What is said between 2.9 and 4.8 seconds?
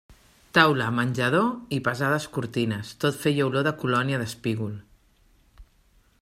tot feia olor de colònia d'espígol.